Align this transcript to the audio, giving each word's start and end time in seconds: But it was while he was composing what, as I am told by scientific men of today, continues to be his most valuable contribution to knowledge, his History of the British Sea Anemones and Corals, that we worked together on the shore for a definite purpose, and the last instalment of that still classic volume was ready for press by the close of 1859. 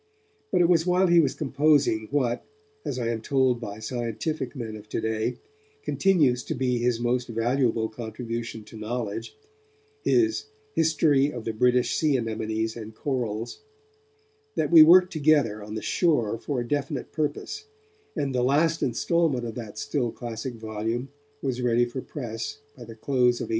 But 0.51 0.61
it 0.61 0.67
was 0.67 0.83
while 0.87 1.05
he 1.05 1.19
was 1.19 1.35
composing 1.35 2.07
what, 2.09 2.43
as 2.83 2.97
I 2.97 3.09
am 3.09 3.21
told 3.21 3.59
by 3.59 3.77
scientific 3.77 4.55
men 4.55 4.75
of 4.75 4.89
today, 4.89 5.37
continues 5.83 6.43
to 6.45 6.55
be 6.55 6.79
his 6.79 6.99
most 6.99 7.27
valuable 7.27 7.87
contribution 7.87 8.63
to 8.63 8.77
knowledge, 8.77 9.37
his 10.03 10.45
History 10.73 11.31
of 11.31 11.45
the 11.45 11.53
British 11.53 11.95
Sea 11.95 12.17
Anemones 12.17 12.75
and 12.75 12.95
Corals, 12.95 13.59
that 14.55 14.71
we 14.71 14.81
worked 14.81 15.13
together 15.13 15.61
on 15.63 15.75
the 15.75 15.83
shore 15.83 16.39
for 16.39 16.59
a 16.59 16.67
definite 16.67 17.11
purpose, 17.11 17.65
and 18.15 18.33
the 18.33 18.41
last 18.41 18.81
instalment 18.81 19.45
of 19.45 19.53
that 19.53 19.77
still 19.77 20.11
classic 20.11 20.55
volume 20.55 21.09
was 21.43 21.61
ready 21.61 21.85
for 21.85 22.01
press 22.01 22.57
by 22.75 22.85
the 22.85 22.95
close 22.95 23.39
of 23.39 23.49
1859. 23.49 23.49